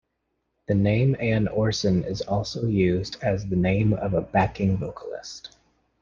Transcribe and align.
The 0.65 0.73
name 0.73 1.15
Ann 1.19 1.47
Orson 1.47 2.03
is 2.05 2.21
also 2.23 2.65
used 2.65 3.17
as 3.21 3.45
the 3.45 3.55
name 3.55 3.93
of 3.93 4.15
a 4.15 4.21
backing 4.21 4.75
vocalist. 4.77 5.55